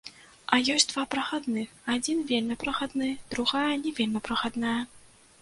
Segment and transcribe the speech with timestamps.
[0.55, 1.67] А ёсць два прахадных,
[1.97, 4.75] адзін вельмі прахадны, другая не вельмі прахадная.